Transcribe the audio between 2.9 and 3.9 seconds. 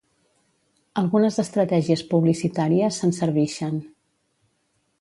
se'n servixen.